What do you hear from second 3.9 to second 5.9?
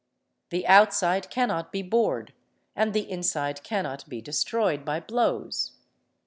be destroyed by blows.